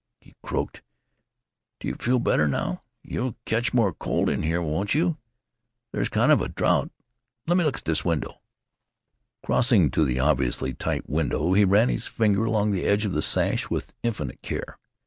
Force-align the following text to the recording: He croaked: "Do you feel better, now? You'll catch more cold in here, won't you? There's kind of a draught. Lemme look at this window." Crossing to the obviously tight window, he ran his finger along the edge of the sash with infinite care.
He 0.19 0.33
croaked: 0.41 0.81
"Do 1.79 1.87
you 1.87 1.93
feel 1.93 2.17
better, 2.17 2.47
now? 2.47 2.81
You'll 3.03 3.35
catch 3.45 3.71
more 3.71 3.93
cold 3.93 4.31
in 4.31 4.41
here, 4.41 4.59
won't 4.59 4.95
you? 4.95 5.17
There's 5.91 6.09
kind 6.09 6.31
of 6.31 6.41
a 6.41 6.47
draught. 6.47 6.89
Lemme 7.45 7.63
look 7.63 7.77
at 7.77 7.85
this 7.85 8.03
window." 8.03 8.41
Crossing 9.45 9.91
to 9.91 10.03
the 10.03 10.19
obviously 10.19 10.73
tight 10.73 11.07
window, 11.07 11.53
he 11.53 11.65
ran 11.65 11.89
his 11.89 12.07
finger 12.07 12.45
along 12.45 12.71
the 12.71 12.85
edge 12.85 13.05
of 13.05 13.13
the 13.13 13.21
sash 13.21 13.69
with 13.69 13.93
infinite 14.01 14.41
care. 14.41 14.79